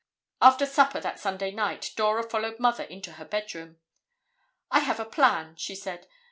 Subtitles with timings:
[0.41, 3.77] After supper that Sunday night, Dora followed Mother into her bedroom.
[4.71, 6.07] "I have a plan," she said.